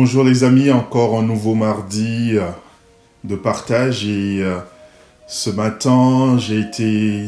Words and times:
Bonjour 0.00 0.22
les 0.22 0.44
amis, 0.44 0.70
encore 0.70 1.18
un 1.18 1.24
nouveau 1.24 1.56
mardi 1.56 2.34
euh, 2.34 2.50
de 3.24 3.34
partage 3.34 4.06
et 4.06 4.38
euh, 4.40 4.58
ce 5.26 5.50
matin 5.50 6.38
j'ai 6.38 6.60
été 6.60 7.24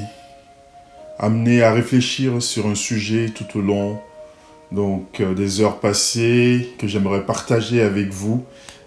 amené 1.18 1.64
à 1.64 1.72
réfléchir 1.72 2.41
sur 2.41 2.68
un 2.68 2.77
sujet 2.77 3.30
tout 3.30 3.59
au 3.59 3.61
long 3.61 3.98
donc 4.71 5.18
euh, 5.18 5.35
des 5.35 5.61
heures 5.61 5.81
passées 5.81 6.68
que 6.79 6.86
j'aimerais 6.86 7.26
partager 7.26 7.82
avec 7.82 8.12
vous. 8.12 8.45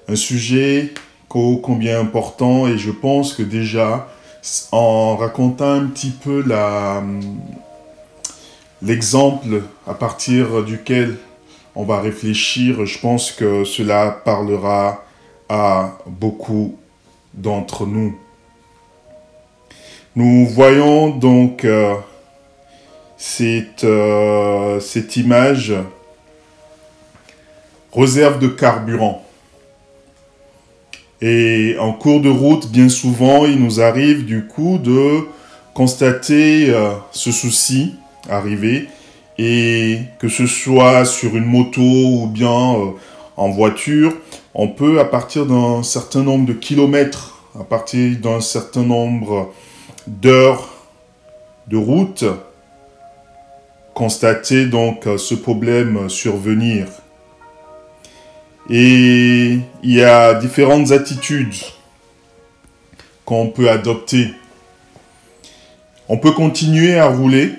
Un 0.07 0.15
sujet 0.15 0.93
ô 1.29 1.57
combien 1.57 1.99
important 1.99 2.67
et 2.67 2.77
je 2.77 2.91
pense 2.91 3.33
que 3.33 3.43
déjà 3.43 4.07
en 4.71 5.17
racontant 5.17 5.73
un 5.73 5.87
petit 5.87 6.11
peu 6.11 6.41
la 6.41 7.03
l'exemple 8.81 9.63
à 9.85 9.93
partir 9.93 10.63
duquel 10.63 11.17
on 11.75 11.83
va 11.83 11.99
réfléchir. 11.99 12.85
Je 12.85 12.99
pense 12.99 13.31
que 13.31 13.63
cela 13.63 14.21
parlera 14.23 15.03
à 15.49 15.97
beaucoup 16.07 16.77
d'entre 17.33 17.85
nous. 17.85 18.17
Nous 20.15 20.45
voyons 20.45 21.09
donc 21.09 21.65
euh, 21.65 21.95
cette, 23.17 23.83
euh, 23.83 24.79
cette 24.79 25.17
image 25.17 25.73
réserve 27.91 28.39
de 28.39 28.47
carburant. 28.47 29.23
Et 31.21 31.77
en 31.79 31.93
cours 31.93 32.21
de 32.21 32.29
route, 32.29 32.69
bien 32.69 32.89
souvent, 32.89 33.45
il 33.45 33.63
nous 33.63 33.81
arrive 33.81 34.25
du 34.25 34.45
coup 34.45 34.77
de 34.77 35.25
constater 35.73 36.69
euh, 36.69 36.91
ce 37.11 37.31
souci 37.31 37.95
arriver 38.29 38.87
et 39.37 39.99
que 40.19 40.29
ce 40.29 40.45
soit 40.45 41.05
sur 41.05 41.35
une 41.35 41.45
moto 41.45 41.81
ou 41.81 42.27
bien 42.27 42.75
euh, 42.75 42.91
en 43.37 43.49
voiture, 43.49 44.13
on 44.53 44.67
peut 44.67 44.99
à 44.99 45.05
partir 45.05 45.45
d'un 45.45 45.81
certain 45.83 46.21
nombre 46.21 46.45
de 46.45 46.53
kilomètres, 46.53 47.43
à 47.59 47.63
partir 47.63 48.17
d'un 48.17 48.41
certain 48.41 48.83
nombre 48.83 49.51
d'heures 50.07 50.69
de 51.67 51.77
route, 51.77 52.25
constater 53.93 54.65
donc 54.65 55.07
ce 55.17 55.33
problème 55.33 56.09
survenir. 56.09 56.87
Et 58.69 59.57
il 59.83 59.91
y 59.91 60.03
a 60.03 60.33
différentes 60.35 60.91
attitudes 60.91 61.55
qu'on 63.25 63.47
peut 63.49 63.69
adopter. 63.69 64.33
On 66.07 66.17
peut 66.17 66.31
continuer 66.31 66.97
à 66.97 67.07
rouler 67.07 67.53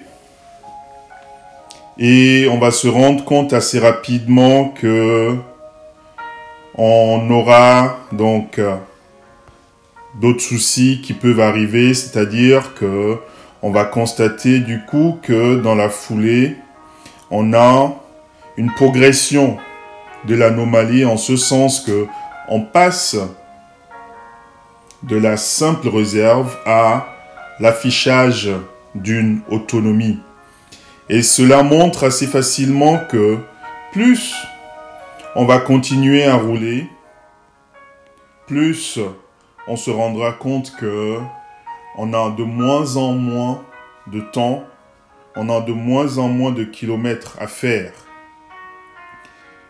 et 1.99 2.49
on 2.51 2.59
va 2.59 2.71
se 2.71 2.89
rendre 2.89 3.25
compte 3.25 3.53
assez 3.53 3.79
rapidement 3.79 4.69
que 4.69 5.37
on 6.77 7.31
aura 7.31 7.99
donc 8.11 8.59
euh, 8.59 8.75
d'autres 10.21 10.41
soucis 10.41 11.01
qui 11.03 11.13
peuvent 11.13 11.41
arriver, 11.41 11.95
c'est-à-dire 11.95 12.75
que 12.75 13.19
on 13.63 13.71
va 13.71 13.85
constater 13.85 14.59
du 14.59 14.85
coup 14.85 15.19
que 15.23 15.57
dans 15.57 15.75
la 15.75 15.89
foulée, 15.89 16.57
on 17.31 17.55
a 17.55 17.95
une 18.57 18.73
progression 18.73 19.57
de 20.27 20.35
l'anomalie 20.35 21.05
en 21.05 21.17
ce 21.17 21.37
sens 21.37 21.81
que 21.81 22.07
on 22.49 22.61
passe 22.61 23.17
de 25.03 25.17
la 25.17 25.37
simple 25.37 25.89
réserve 25.89 26.57
à 26.67 27.07
l'affichage 27.61 28.51
d'une 28.95 29.41
autonomie. 29.49 30.19
Et 31.11 31.23
cela 31.23 31.63
montre 31.63 32.05
assez 32.05 32.27
facilement 32.27 32.99
que 32.99 33.39
plus 33.93 34.35
on 35.37 35.45
va 35.45 35.59
continuer 35.59 36.25
à 36.25 36.37
rouler, 36.37 36.87
plus 38.47 38.99
on 39.69 39.77
se 39.77 39.91
rendra 39.91 40.33
compte 40.33 40.75
que 40.77 41.19
on 41.97 42.13
a 42.15 42.31
de 42.31 42.43
moins 42.43 42.97
en 42.97 43.13
moins 43.13 43.63
de 44.07 44.21
temps, 44.21 44.65
on 45.37 45.51
a 45.51 45.61
de 45.61 45.73
moins 45.73 46.19
en 46.19 46.29
moins 46.29 46.53
de 46.53 46.65
kilomètres 46.65 47.37
à 47.39 47.47
faire. 47.47 47.93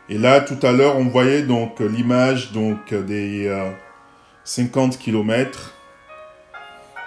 Et 0.09 0.19
là, 0.19 0.41
tout 0.41 0.59
à 0.65 0.71
l'heure, 0.71 0.97
on 0.97 1.07
voyait 1.07 1.43
donc 1.43 1.81
l'image 1.81 2.53
donc 2.53 2.95
des 2.95 3.51
50 4.45 4.95
euh, 4.95 4.97
kilomètres, 4.99 5.75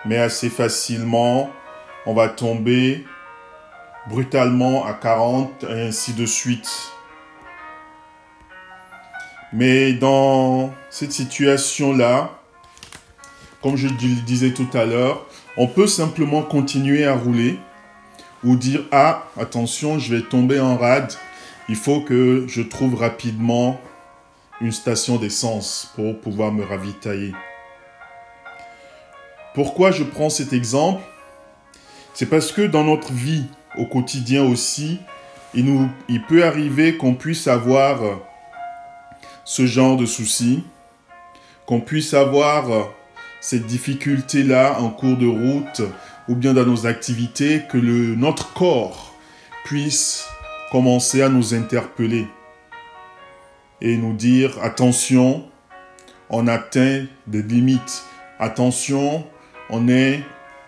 mais 0.06 0.18
assez 0.18 0.50
facilement, 0.50 1.50
on 2.06 2.14
va 2.14 2.28
tomber 2.28 3.06
brutalement 4.10 4.86
à 4.86 4.94
40 4.94 5.64
et 5.64 5.88
ainsi 5.88 6.14
de 6.14 6.26
suite. 6.26 6.70
Mais 9.54 9.94
dans 9.94 10.74
cette 10.90 11.12
situation-là, 11.12 12.32
comme 13.62 13.76
je 13.76 13.88
le 13.88 14.22
disais 14.26 14.52
tout 14.52 14.68
à 14.74 14.86
l'heure, 14.86 15.26
on 15.58 15.68
peut 15.68 15.88
simplement 15.88 16.42
continuer 16.42 17.06
à 17.06 17.16
rouler 17.16 17.60
ou 18.44 18.56
dire 18.56 18.84
ah 18.92 19.24
attention 19.40 20.00
je 20.00 20.16
vais 20.16 20.22
tomber 20.22 20.60
en 20.60 20.78
rade, 20.78 21.14
il 21.70 21.76
faut 21.76 22.02
que 22.02 22.46
je 22.48 22.62
trouve 22.62 22.96
rapidement 22.96 23.80
une 24.62 24.72
station 24.72 25.18
d'essence 25.18 25.92
pour 25.96 26.20
pouvoir 26.20 26.52
me 26.52 26.64
ravitailler. 26.64 27.34
Pourquoi 29.54 29.92
je 29.92 30.04
prends 30.04 30.30
cet 30.30 30.54
exemple? 30.54 31.02
C'est 32.14 32.28
parce 32.28 32.52
que 32.52 32.62
dans 32.62 32.84
notre 32.84 33.12
vie, 33.12 33.46
au 33.78 33.86
quotidien 33.86 34.44
aussi, 34.44 35.00
il, 35.54 35.66
nous, 35.66 35.90
il 36.10 36.22
peut 36.24 36.46
arriver 36.46 36.98
qu'on 36.98 37.16
puisse 37.16 37.48
avoir 37.48 38.00
ce 39.44 39.66
genre 39.66 39.98
de 39.98 40.06
soucis, 40.06 40.64
qu'on 41.66 41.80
puisse 41.80 42.14
avoir 42.14 42.90
cette 43.40 43.66
difficulté-là 43.66 44.80
en 44.80 44.90
cours 44.90 45.18
de 45.18 45.28
route 45.28 45.82
ou 46.28 46.36
bien 46.36 46.54
dans 46.54 46.66
nos 46.66 46.86
activités, 46.86 47.64
que 47.70 47.78
notre 47.78 48.54
corps 48.54 49.14
puisse 49.64 50.28
commencer 50.72 51.22
à 51.22 51.30
nous 51.30 51.54
interpeller 51.54 52.28
et 53.80 53.96
nous 53.96 54.14
dire 54.14 54.58
attention, 54.62 55.46
on 56.30 56.48
atteint 56.48 57.06
des 57.28 57.42
limites, 57.42 58.04
attention, 58.40 59.26
on 59.70 59.88
est 59.88 60.22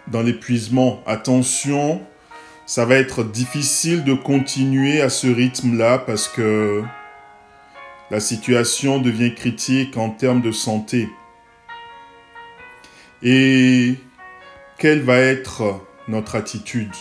dans 0.08 0.22
l'épuisement, 0.22 1.02
attention, 1.06 2.02
ça 2.70 2.86
va 2.86 2.98
être 2.98 3.24
difficile 3.24 4.04
de 4.04 4.14
continuer 4.14 5.02
à 5.02 5.10
ce 5.10 5.26
rythme-là 5.26 5.98
parce 5.98 6.28
que 6.28 6.84
la 8.12 8.20
situation 8.20 9.00
devient 9.00 9.34
critique 9.34 9.98
en 9.98 10.12
termes 10.12 10.42
de 10.42 10.52
santé. 10.52 11.10
Et 13.24 13.96
quelle 14.78 15.02
va 15.02 15.18
être 15.18 15.82
notre 16.08 16.36
attitude? 16.36 16.94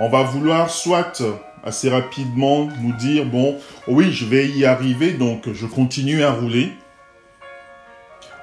On 0.00 0.08
va 0.08 0.24
vouloir 0.24 0.68
soit 0.68 1.22
assez 1.62 1.88
rapidement 1.88 2.68
nous 2.82 2.94
dire, 2.94 3.24
bon, 3.24 3.56
oui, 3.86 4.10
je 4.10 4.24
vais 4.24 4.48
y 4.48 4.64
arriver, 4.64 5.12
donc 5.12 5.52
je 5.52 5.66
continue 5.66 6.24
à 6.24 6.32
rouler. 6.32 6.72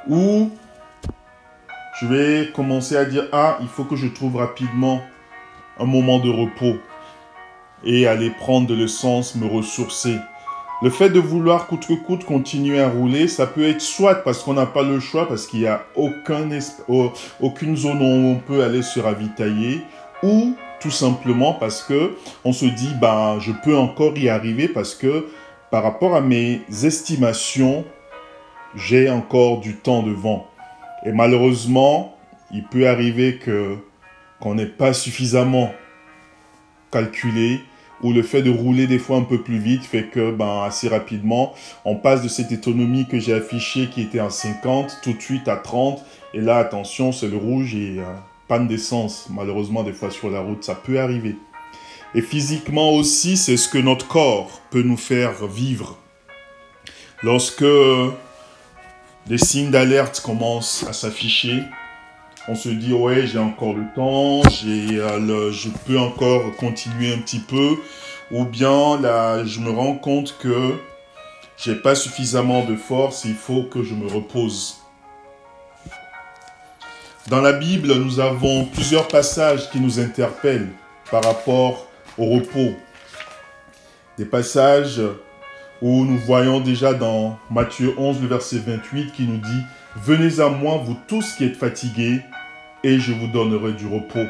Ou 0.07 0.51
je 1.99 2.07
vais 2.07 2.51
commencer 2.53 2.95
à 2.95 3.03
dire, 3.03 3.27
ah, 3.33 3.57
il 3.59 3.67
faut 3.67 3.83
que 3.83 3.97
je 3.97 4.07
trouve 4.07 4.37
rapidement 4.37 5.03
un 5.79 5.85
moment 5.85 6.19
de 6.19 6.29
repos 6.29 6.77
et 7.83 8.07
aller 8.07 8.29
prendre 8.29 8.67
de 8.67 8.75
l'essence, 8.75 9.35
me 9.35 9.47
ressourcer. 9.47 10.17
Le 10.81 10.89
fait 10.89 11.09
de 11.09 11.19
vouloir 11.19 11.67
coûte 11.67 11.87
que 11.87 11.93
coûte 11.93 12.25
continuer 12.25 12.81
à 12.81 12.89
rouler, 12.89 13.27
ça 13.27 13.47
peut 13.47 13.67
être 13.67 13.81
soit 13.81 14.15
parce 14.15 14.43
qu'on 14.43 14.53
n'a 14.53 14.65
pas 14.65 14.83
le 14.83 14.99
choix, 14.99 15.27
parce 15.27 15.47
qu'il 15.47 15.61
n'y 15.61 15.67
a 15.67 15.85
aucun 15.95 16.49
aucune 17.39 17.77
zone 17.77 18.01
où 18.01 18.31
on 18.31 18.35
peut 18.35 18.63
aller 18.63 18.81
se 18.81 18.99
ravitailler, 18.99 19.81
ou 20.21 20.53
tout 20.81 20.91
simplement 20.91 21.53
parce 21.53 21.81
que 21.81 22.15
on 22.43 22.51
se 22.51 22.65
dit, 22.65 22.91
bah, 22.99 23.37
je 23.39 23.51
peux 23.63 23.77
encore 23.77 24.17
y 24.17 24.27
arriver 24.27 24.67
parce 24.67 24.95
que 24.95 25.27
par 25.71 25.83
rapport 25.83 26.15
à 26.15 26.21
mes 26.21 26.61
estimations, 26.83 27.85
j'ai 28.75 29.09
encore 29.09 29.61
du 29.61 29.77
temps 29.77 30.03
devant. 30.03 30.47
Et 31.05 31.11
malheureusement, 31.11 32.17
il 32.51 32.63
peut 32.63 32.87
arriver 32.87 33.37
que 33.37 33.77
qu'on 34.45 34.53
n'est 34.53 34.67
pas 34.67 34.93
suffisamment 34.93 35.73
calculé 36.91 37.61
ou 38.03 38.13
le 38.13 38.21
fait 38.21 38.43
de 38.43 38.51
rouler 38.51 38.85
des 38.85 38.99
fois 38.99 39.17
un 39.17 39.23
peu 39.23 39.41
plus 39.41 39.57
vite 39.57 39.83
fait 39.83 40.03
que 40.03 40.29
ben, 40.29 40.61
assez 40.61 40.87
rapidement, 40.87 41.55
on 41.83 41.95
passe 41.95 42.21
de 42.21 42.27
cette 42.27 42.51
autonomie 42.51 43.07
que 43.07 43.17
j'ai 43.17 43.33
affichée 43.33 43.87
qui 43.87 44.03
était 44.03 44.19
en 44.19 44.29
50 44.29 44.99
tout 45.01 45.13
de 45.13 45.19
suite 45.19 45.47
à 45.47 45.55
30. 45.55 46.05
Et 46.35 46.41
là, 46.41 46.57
attention, 46.57 47.11
c'est 47.11 47.27
le 47.27 47.37
rouge 47.37 47.73
et 47.73 47.95
euh, 47.97 48.03
panne 48.47 48.67
d'essence. 48.67 49.25
Malheureusement, 49.31 49.81
des 49.81 49.93
fois 49.93 50.11
sur 50.11 50.29
la 50.29 50.41
route, 50.41 50.63
ça 50.63 50.75
peut 50.75 50.99
arriver. 50.99 51.37
Et 52.13 52.21
physiquement 52.21 52.91
aussi, 52.91 53.37
c'est 53.37 53.57
ce 53.57 53.67
que 53.67 53.79
notre 53.79 54.07
corps 54.07 54.61
peut 54.69 54.83
nous 54.83 54.95
faire 54.97 55.47
vivre. 55.47 55.97
Lorsque 57.23 57.65
des 59.25 59.39
signes 59.39 59.71
d'alerte 59.71 60.21
commencent 60.23 60.85
à 60.87 60.93
s'afficher, 60.93 61.63
on 62.47 62.55
se 62.55 62.69
dit 62.69 62.93
ouais 62.93 63.25
j'ai 63.27 63.39
encore 63.39 63.73
le 63.73 63.85
temps, 63.95 64.41
euh, 64.65 65.51
je 65.51 65.69
peux 65.85 65.97
encore 65.97 66.55
continuer 66.57 67.13
un 67.13 67.19
petit 67.19 67.39
peu, 67.39 67.77
ou 68.31 68.45
bien 68.45 68.99
là 68.99 69.43
je 69.45 69.59
me 69.59 69.69
rends 69.69 69.95
compte 69.95 70.37
que 70.39 70.73
j'ai 71.57 71.75
pas 71.75 71.95
suffisamment 71.95 72.65
de 72.65 72.75
force, 72.75 73.25
il 73.25 73.35
faut 73.35 73.63
que 73.63 73.81
je 73.81 73.93
me 73.93 74.07
repose. 74.07 74.77
Dans 77.29 77.41
la 77.41 77.53
Bible, 77.53 77.95
nous 77.95 78.19
avons 78.19 78.65
plusieurs 78.65 79.07
passages 79.07 79.71
qui 79.71 79.79
nous 79.79 79.99
interpellent 79.99 80.69
par 81.09 81.23
rapport 81.23 81.87
au 82.17 82.25
repos. 82.25 82.75
Des 84.17 84.25
passages 84.25 85.01
où 85.81 86.05
nous 86.05 86.17
voyons 86.19 86.59
déjà 86.59 86.93
dans 86.93 87.39
Matthieu 87.49 87.95
11, 87.97 88.21
le 88.21 88.27
verset 88.27 88.59
28, 88.59 89.11
qui 89.13 89.23
nous 89.23 89.37
dit 89.37 89.61
Venez 89.95 90.39
à 90.39 90.49
moi, 90.49 90.81
vous 90.83 90.97
tous 91.07 91.33
qui 91.33 91.45
êtes 91.45 91.55
fatigués, 91.55 92.21
et 92.85 92.99
je 92.99 93.13
vous 93.13 93.25
donnerai 93.25 93.73
du 93.73 93.87
repos. 93.87 94.27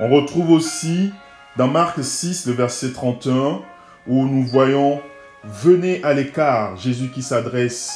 On 0.00 0.10
retrouve 0.10 0.50
aussi 0.50 1.12
dans 1.56 1.68
Marc 1.68 2.02
6, 2.02 2.46
le 2.46 2.52
verset 2.52 2.92
31, 2.92 3.60
où 4.08 4.26
nous 4.26 4.42
voyons 4.42 5.00
Venez 5.44 6.02
à 6.02 6.12
l'écart, 6.12 6.76
Jésus 6.76 7.10
qui 7.10 7.22
s'adresse 7.22 7.92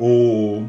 aux 0.00 0.62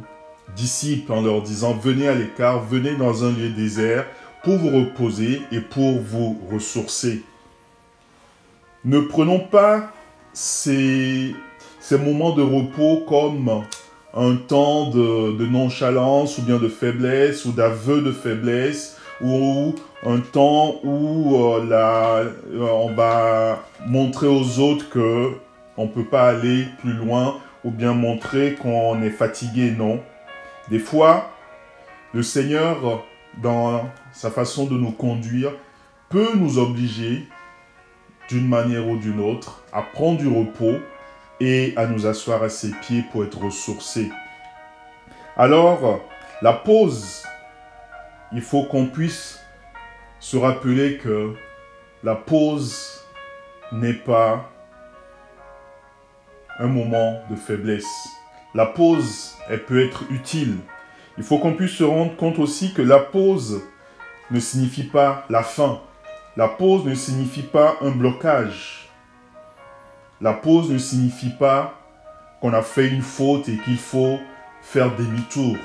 disciples 0.57 1.13
en 1.13 1.21
leur 1.21 1.41
disant 1.41 1.73
Venez 1.73 2.09
à 2.09 2.15
l'écart, 2.15 2.65
venez 2.65 2.95
dans 2.95 3.23
un 3.23 3.31
lieu 3.31 3.49
désert 3.49 4.05
pour 4.43 4.57
vous 4.57 4.69
reposer 4.69 5.41
et 5.53 5.61
pour 5.61 6.01
vous 6.01 6.37
ressourcer. 6.51 7.23
Ne 8.83 8.99
prenons 8.99 9.39
pas 9.39 9.89
ces, 10.33 11.33
ces 11.79 11.97
moments 11.97 12.35
de 12.35 12.41
repos 12.41 13.05
comme 13.07 13.63
un 14.13 14.35
temps 14.35 14.89
de, 14.89 15.45
nonchalance 15.45 16.37
ou 16.37 16.41
bien 16.41 16.57
de 16.57 16.67
faiblesse 16.67 17.45
ou 17.45 17.51
d'aveu 17.51 18.01
de 18.01 18.11
faiblesse 18.11 18.97
ou 19.21 19.75
un 20.05 20.19
temps 20.19 20.75
où 20.83 21.35
euh, 21.35 21.67
euh, 21.71 22.29
on 22.59 22.93
va 22.93 23.63
montrer 23.85 24.27
aux 24.27 24.59
autres 24.59 24.89
que 24.89 25.31
on 25.77 25.87
peut 25.87 26.05
pas 26.05 26.29
aller 26.29 26.65
plus 26.79 26.93
loin 26.93 27.37
ou 27.63 27.71
bien 27.71 27.93
montrer 27.93 28.55
qu'on 28.55 29.01
est 29.01 29.11
fatigué, 29.11 29.71
non. 29.71 29.99
Des 30.69 30.79
fois, 30.79 31.29
le 32.13 32.23
Seigneur, 32.23 33.03
dans 33.41 33.89
sa 34.11 34.31
façon 34.31 34.65
de 34.65 34.75
nous 34.75 34.91
conduire, 34.91 35.51
peut 36.09 36.31
nous 36.35 36.57
obliger 36.57 37.27
d'une 38.29 38.47
manière 38.47 38.87
ou 38.87 38.97
d'une 38.97 39.19
autre 39.19 39.63
à 39.71 39.81
prendre 39.81 40.17
du 40.17 40.27
repos 40.27 40.79
et 41.41 41.73
à 41.75 41.87
nous 41.87 42.05
asseoir 42.05 42.43
à 42.43 42.49
ses 42.49 42.69
pieds 42.69 43.03
pour 43.11 43.23
être 43.23 43.39
ressourcés. 43.39 44.11
Alors, 45.35 46.01
la 46.43 46.53
pause, 46.53 47.23
il 48.31 48.41
faut 48.41 48.63
qu'on 48.63 48.85
puisse 48.85 49.39
se 50.19 50.37
rappeler 50.37 50.99
que 50.99 51.33
la 52.03 52.13
pause 52.13 53.03
n'est 53.71 53.93
pas 53.93 54.51
un 56.59 56.67
moment 56.67 57.23
de 57.31 57.35
faiblesse. 57.35 58.07
La 58.53 58.67
pause, 58.67 59.35
elle 59.49 59.65
peut 59.65 59.83
être 59.83 60.03
utile. 60.11 60.57
Il 61.17 61.23
faut 61.23 61.39
qu'on 61.39 61.55
puisse 61.55 61.71
se 61.71 61.83
rendre 61.83 62.15
compte 62.17 62.37
aussi 62.37 62.71
que 62.71 62.83
la 62.83 62.99
pause 62.99 63.63
ne 64.29 64.39
signifie 64.39 64.83
pas 64.83 65.25
la 65.29 65.41
fin. 65.41 65.81
La 66.37 66.47
pause 66.47 66.85
ne 66.85 66.93
signifie 66.93 67.41
pas 67.41 67.77
un 67.81 67.89
blocage. 67.89 68.90
La 70.21 70.33
pause 70.33 70.69
ne 70.69 70.77
signifie 70.77 71.31
pas 71.31 71.73
qu'on 72.41 72.53
a 72.53 72.61
fait 72.61 72.87
une 72.87 73.01
faute 73.01 73.49
et 73.49 73.57
qu'il 73.57 73.77
faut 73.77 74.19
faire 74.61 74.95
demi-tour. 74.95 75.57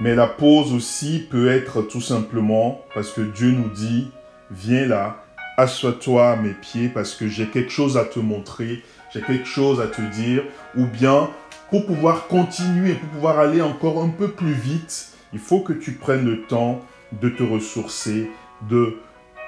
Mais 0.00 0.14
la 0.14 0.26
pause 0.26 0.74
aussi 0.74 1.26
peut 1.30 1.48
être 1.48 1.80
tout 1.80 2.02
simplement 2.02 2.82
parce 2.94 3.12
que 3.12 3.22
Dieu 3.22 3.50
nous 3.50 3.70
dit, 3.70 4.10
viens 4.50 4.86
là, 4.86 5.24
assois-toi 5.56 6.32
à 6.32 6.36
mes 6.36 6.52
pieds 6.52 6.90
parce 6.90 7.14
que 7.14 7.28
j'ai 7.28 7.46
quelque 7.46 7.72
chose 7.72 7.96
à 7.96 8.04
te 8.04 8.18
montrer, 8.18 8.82
j'ai 9.14 9.22
quelque 9.22 9.46
chose 9.46 9.80
à 9.80 9.86
te 9.86 10.02
dire, 10.02 10.42
ou 10.76 10.84
bien 10.84 11.30
pour 11.70 11.86
pouvoir 11.86 12.26
continuer, 12.26 12.92
pour 12.92 13.08
pouvoir 13.08 13.38
aller 13.38 13.62
encore 13.62 14.02
un 14.02 14.10
peu 14.10 14.28
plus 14.28 14.52
vite, 14.52 15.14
il 15.32 15.38
faut 15.38 15.60
que 15.60 15.72
tu 15.72 15.92
prennes 15.92 16.26
le 16.26 16.42
temps 16.42 16.82
de 17.22 17.30
te 17.30 17.42
ressourcer, 17.42 18.30
de 18.68 18.98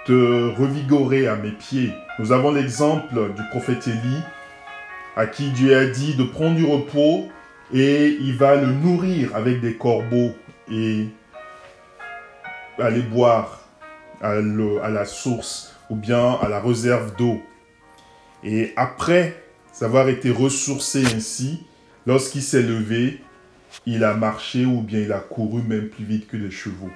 te 0.06 0.50
revigorer 0.58 1.26
à 1.28 1.36
mes 1.36 1.52
pieds. 1.52 1.92
Nous 2.18 2.32
avons 2.32 2.52
l'exemple 2.52 3.32
du 3.34 3.42
prophète 3.50 3.86
Élie, 3.86 4.22
à 5.16 5.26
qui 5.26 5.50
Dieu 5.50 5.76
a 5.76 5.86
dit 5.86 6.14
de 6.14 6.24
prendre 6.24 6.56
du 6.56 6.64
repos 6.64 7.28
et 7.72 8.16
il 8.20 8.36
va 8.36 8.56
le 8.56 8.72
nourrir 8.72 9.34
avec 9.36 9.60
des 9.60 9.74
corbeaux 9.74 10.32
et 10.70 11.06
aller 12.78 13.02
boire 13.02 13.68
à, 14.22 14.30
à 14.30 14.88
la 14.90 15.04
source 15.04 15.74
ou 15.90 15.96
bien 15.96 16.38
à 16.40 16.48
la 16.48 16.60
réserve 16.60 17.14
d'eau. 17.16 17.42
Et 18.44 18.72
après 18.76 19.42
avoir 19.80 20.08
été 20.08 20.30
ressourcé 20.30 21.04
ainsi, 21.14 21.64
lorsqu'il 22.06 22.42
s'est 22.42 22.62
levé, 22.62 23.20
il 23.86 24.04
a 24.04 24.14
marché 24.14 24.64
ou 24.64 24.80
bien 24.80 25.00
il 25.00 25.12
a 25.12 25.20
couru 25.20 25.62
même 25.62 25.88
plus 25.88 26.04
vite 26.04 26.26
que 26.26 26.36
les 26.36 26.50
chevaux. 26.50 26.90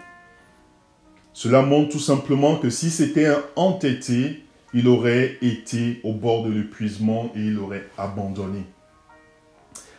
Cela 1.32 1.62
montre 1.62 1.90
tout 1.90 1.99
simplement 1.99 2.56
que 2.56 2.70
si 2.70 2.90
c'était 2.90 3.26
un 3.26 3.43
entêté, 3.56 4.44
il 4.75 4.88
aurait 4.88 5.38
été 5.43 6.00
au 6.05 6.12
bord 6.12 6.44
de 6.44 6.50
l'épuisement 6.50 7.31
et 7.34 7.40
il 7.40 7.58
aurait 7.58 7.88
abandonné. 7.99 8.64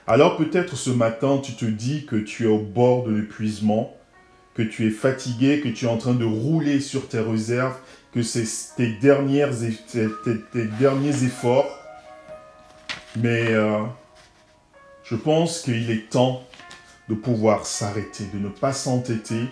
Alors 0.06 0.38
peut-être 0.38 0.76
ce 0.76 0.90
matin, 0.90 1.40
tu 1.42 1.54
te 1.54 1.66
dis 1.66 2.06
que 2.06 2.18
tu 2.18 2.44
es 2.44 2.48
au 2.48 2.60
bord 2.60 3.04
de 3.04 3.14
l'épuisement, 3.14 3.96
que 4.54 4.62
tu 4.62 4.88
es 4.88 4.92
fatigué, 4.92 5.62
que 5.62 5.70
tu 5.70 5.86
es 5.86 5.88
en 5.88 5.98
train 5.98 6.14
de 6.14 6.26
rouler 6.26 6.80
sur 6.80 7.08
tes 7.08 7.20
réserves, 7.20 7.78
que 8.12 8.22
c'est 8.22 8.46
tes, 8.76 8.92
derniers 9.02 9.48
efforts. 11.24 11.80
Mais 13.16 13.52
euh, 13.52 13.80
je 15.04 15.16
pense 15.16 15.62
qu'il 15.62 15.90
est 15.90 16.10
temps 16.10 16.44
de 17.10 17.16
pouvoir 17.16 17.66
s'arrêter, 17.66 18.26
de 18.34 18.40
ne 18.40 18.50
pas 18.50 18.74
s'entêter 18.74 19.46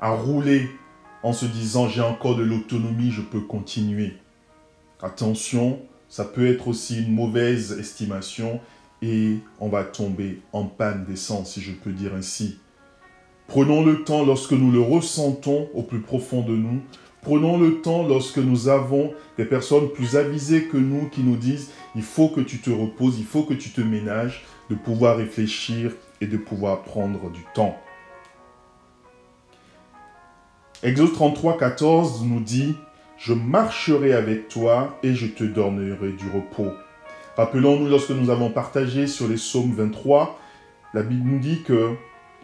à 0.00 0.10
rouler 0.10 0.70
en 1.22 1.32
se 1.32 1.46
disant 1.46 1.88
j'ai 1.88 2.00
encore 2.00 2.36
de 2.36 2.42
l'autonomie, 2.42 3.10
je 3.10 3.22
peux 3.22 3.40
continuer. 3.40 4.14
Attention, 5.02 5.80
ça 6.08 6.24
peut 6.24 6.46
être 6.46 6.68
aussi 6.68 7.00
une 7.00 7.12
mauvaise 7.12 7.78
estimation 7.78 8.60
et 9.02 9.38
on 9.60 9.68
va 9.68 9.84
tomber 9.84 10.40
en 10.52 10.64
panne 10.64 11.04
d'essence, 11.04 11.52
si 11.52 11.60
je 11.60 11.72
peux 11.72 11.92
dire 11.92 12.14
ainsi. 12.14 12.58
Prenons 13.46 13.84
le 13.84 14.04
temps 14.04 14.24
lorsque 14.24 14.52
nous 14.52 14.70
le 14.70 14.80
ressentons 14.80 15.68
au 15.72 15.82
plus 15.82 16.00
profond 16.00 16.42
de 16.42 16.54
nous. 16.54 16.82
Prenons 17.22 17.58
le 17.58 17.80
temps 17.80 18.06
lorsque 18.06 18.38
nous 18.38 18.68
avons 18.68 19.12
des 19.36 19.44
personnes 19.44 19.88
plus 19.90 20.16
avisées 20.16 20.64
que 20.64 20.76
nous 20.76 21.08
qui 21.08 21.22
nous 21.22 21.36
disent 21.36 21.70
il 21.94 22.02
faut 22.02 22.28
que 22.28 22.40
tu 22.40 22.58
te 22.58 22.70
reposes, 22.70 23.18
il 23.18 23.24
faut 23.24 23.42
que 23.42 23.54
tu 23.54 23.70
te 23.70 23.80
ménages, 23.80 24.44
de 24.70 24.74
pouvoir 24.74 25.16
réfléchir 25.16 25.92
et 26.20 26.26
de 26.26 26.36
pouvoir 26.36 26.82
prendre 26.82 27.30
du 27.30 27.44
temps. 27.54 27.76
Exode 30.84 31.12
33, 31.12 31.58
14 31.58 32.22
nous 32.24 32.38
dit 32.38 32.76
Je 33.16 33.32
marcherai 33.32 34.12
avec 34.12 34.46
toi 34.46 34.96
et 35.02 35.12
je 35.12 35.26
te 35.26 35.42
donnerai 35.42 36.12
du 36.12 36.30
repos. 36.32 36.72
Rappelons-nous, 37.36 37.88
lorsque 37.88 38.10
nous 38.10 38.30
avons 38.30 38.50
partagé 38.50 39.08
sur 39.08 39.26
les 39.26 39.34
psaumes 39.34 39.72
23, 39.72 40.38
la 40.94 41.02
Bible 41.02 41.28
nous 41.28 41.40
dit 41.40 41.64
que 41.64 41.94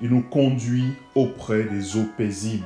il 0.03 0.11
nous 0.11 0.23
conduit 0.23 0.95
auprès 1.15 1.63
des 1.63 1.97
eaux 1.97 2.09
paisibles. 2.19 2.65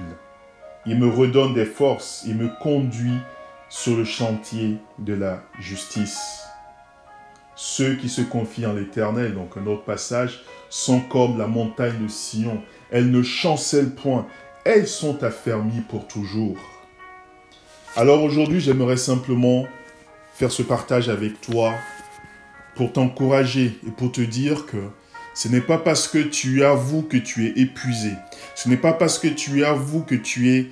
Il 0.87 0.99
me 0.99 1.09
redonne 1.11 1.53
des 1.53 1.67
forces, 1.67 2.25
il 2.27 2.37
me 2.37 2.49
conduit 2.63 3.19
sur 3.69 3.95
le 3.95 4.05
chantier 4.05 4.79
de 4.99 5.13
la 5.13 5.43
justice. 5.61 6.45
Ceux 7.57 7.97
qui 7.97 8.09
se 8.09 8.23
confient 8.23 8.67
en 8.67 8.73
l'Éternel, 8.73 9.35
donc 9.35 9.59
un 9.59 9.67
autre 9.67 9.85
passage, 9.85 10.45
sont 10.71 11.01
comme 11.01 11.37
la 11.37 11.47
montagne 11.47 12.03
de 12.03 12.09
Sion. 12.09 12.63
Elles 12.91 13.11
ne 13.11 13.23
chancellent 13.23 13.95
point, 13.95 14.27
elles 14.69 14.87
sont 14.87 15.25
affermies 15.25 15.81
pour 15.89 16.07
toujours. 16.07 16.59
Alors 17.97 18.23
aujourd'hui, 18.23 18.61
j'aimerais 18.61 18.99
simplement 18.99 19.67
faire 20.35 20.53
ce 20.53 20.63
partage 20.63 21.09
avec 21.09 21.41
toi 21.41 21.73
pour 22.77 22.93
t'encourager 22.93 23.79
et 23.87 23.91
pour 23.91 24.13
te 24.13 24.21
dire 24.21 24.67
que 24.67 24.77
ce 25.33 25.49
n'est 25.49 25.63
pas 25.63 25.79
parce 25.79 26.07
que 26.07 26.19
tu 26.19 26.65
avoues 26.65 27.01
que 27.01 27.17
tu 27.17 27.47
es 27.47 27.59
épuisé, 27.59 28.13
ce 28.55 28.69
n'est 28.69 28.77
pas 28.77 28.93
parce 28.93 29.19
que 29.19 29.29
tu 29.29 29.65
avoues 29.65 30.03
que 30.03 30.15
tu 30.15 30.51
es 30.51 30.67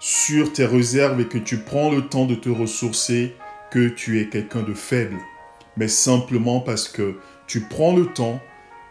sur 0.00 0.54
tes 0.54 0.64
réserves 0.64 1.20
et 1.20 1.26
que 1.26 1.36
tu 1.36 1.58
prends 1.58 1.90
le 1.90 2.08
temps 2.08 2.24
de 2.24 2.34
te 2.34 2.48
ressourcer 2.48 3.36
que 3.70 3.88
tu 3.88 4.18
es 4.18 4.28
quelqu'un 4.30 4.62
de 4.62 4.72
faible, 4.72 5.18
mais 5.76 5.88
simplement 5.88 6.60
parce 6.60 6.88
que 6.88 7.18
tu 7.46 7.60
prends 7.60 7.94
le 7.94 8.06
temps 8.06 8.40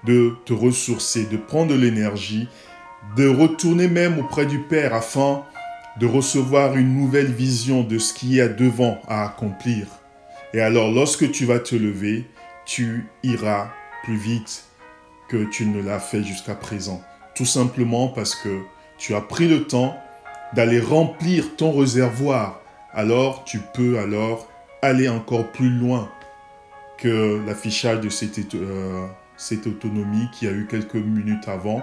de 0.03 0.35
te 0.45 0.53
ressourcer, 0.53 1.25
de 1.25 1.37
prendre 1.37 1.71
de 1.71 1.79
l'énergie 1.79 2.47
de 3.15 3.27
retourner 3.27 3.87
même 3.87 4.19
auprès 4.19 4.45
du 4.45 4.59
Père 4.59 4.93
afin 4.93 5.43
de 5.99 6.05
recevoir 6.05 6.77
une 6.77 6.95
nouvelle 6.95 7.31
vision 7.31 7.83
de 7.83 7.97
ce 7.97 8.13
qui 8.13 8.39
est 8.39 8.49
devant 8.49 9.01
à 9.07 9.25
accomplir. 9.25 9.87
Et 10.53 10.61
alors 10.61 10.91
lorsque 10.91 11.31
tu 11.31 11.45
vas 11.45 11.59
te 11.59 11.75
lever, 11.75 12.27
tu 12.65 13.07
iras 13.23 13.69
plus 14.03 14.15
vite 14.15 14.65
que 15.27 15.45
tu 15.45 15.65
ne 15.65 15.81
l'as 15.81 15.99
fait 15.99 16.23
jusqu'à 16.23 16.55
présent. 16.55 17.01
Tout 17.35 17.45
simplement 17.45 18.07
parce 18.07 18.35
que 18.35 18.61
tu 18.97 19.15
as 19.15 19.21
pris 19.21 19.47
le 19.47 19.63
temps 19.63 19.95
d'aller 20.53 20.79
remplir 20.79 21.55
ton 21.55 21.71
réservoir. 21.71 22.61
Alors 22.93 23.43
tu 23.45 23.59
peux 23.59 23.99
alors 23.99 24.47
aller 24.81 25.07
encore 25.07 25.51
plus 25.51 25.69
loin 25.69 26.09
que 26.97 27.41
l'affichage 27.45 28.01
de 28.01 28.09
cette, 28.09 28.55
euh, 28.55 29.07
cette 29.37 29.67
autonomie 29.67 30.29
qui 30.33 30.47
a 30.47 30.51
eu 30.51 30.67
quelques 30.69 30.95
minutes 30.95 31.47
avant, 31.47 31.81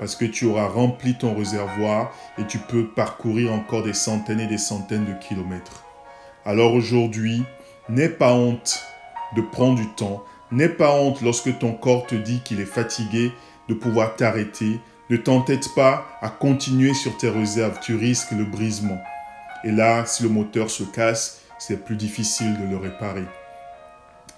parce 0.00 0.16
que 0.16 0.24
tu 0.24 0.46
auras 0.46 0.66
rempli 0.66 1.14
ton 1.14 1.36
réservoir 1.36 2.12
et 2.38 2.46
tu 2.46 2.58
peux 2.58 2.86
parcourir 2.86 3.52
encore 3.52 3.82
des 3.82 3.92
centaines 3.92 4.40
et 4.40 4.46
des 4.46 4.56
centaines 4.56 5.04
de 5.04 5.12
kilomètres. 5.12 5.84
Alors 6.46 6.72
aujourd'hui, 6.72 7.42
n'aie 7.90 8.08
pas 8.08 8.32
honte 8.32 8.82
de 9.36 9.42
prendre 9.42 9.76
du 9.76 9.86
temps, 9.88 10.24
n'aie 10.50 10.70
pas 10.70 10.94
honte 10.94 11.20
lorsque 11.20 11.58
ton 11.58 11.74
corps 11.74 12.06
te 12.06 12.14
dit 12.14 12.40
qu'il 12.42 12.60
est 12.60 12.64
fatigué 12.64 13.30
de 13.68 13.74
pouvoir 13.74 14.16
t'arrêter, 14.16 14.80
ne 15.10 15.18
t'entête 15.18 15.68
pas 15.74 16.06
à 16.22 16.30
continuer 16.30 16.94
sur 16.94 17.14
tes 17.18 17.28
réserves, 17.28 17.78
tu 17.82 17.94
risques 17.94 18.32
le 18.32 18.44
brisement. 18.44 18.98
Et 19.64 19.70
là, 19.70 20.06
si 20.06 20.22
le 20.22 20.30
moteur 20.30 20.70
se 20.70 20.82
casse, 20.82 21.42
c'est 21.58 21.84
plus 21.84 21.96
difficile 21.96 22.56
de 22.58 22.70
le 22.70 22.78
réparer. 22.78 23.26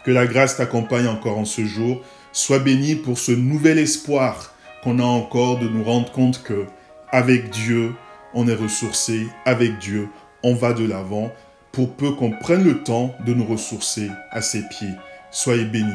Que 0.04 0.10
la 0.10 0.26
grâce 0.26 0.56
t'accompagne 0.56 1.06
encore 1.06 1.38
en 1.38 1.44
ce 1.44 1.64
jour. 1.64 2.00
Sois 2.32 2.58
béni 2.58 2.96
pour 2.96 3.18
ce 3.18 3.30
nouvel 3.30 3.78
espoir 3.78 4.52
qu'on 4.82 4.98
a 4.98 5.04
encore 5.04 5.58
de 5.58 5.68
nous 5.68 5.84
rendre 5.84 6.10
compte 6.12 6.42
que 6.42 6.66
avec 7.10 7.50
Dieu, 7.50 7.94
on 8.34 8.48
est 8.48 8.54
ressourcé, 8.54 9.28
avec 9.44 9.78
Dieu, 9.78 10.08
on 10.42 10.54
va 10.54 10.72
de 10.72 10.86
l'avant, 10.86 11.30
pour 11.70 11.94
peu 11.94 12.12
qu'on 12.12 12.30
prenne 12.30 12.64
le 12.64 12.82
temps 12.82 13.14
de 13.24 13.32
nous 13.32 13.44
ressourcer 13.44 14.10
à 14.30 14.42
ses 14.42 14.66
pieds. 14.68 14.94
Soyez 15.30 15.64
bénis. 15.64 15.92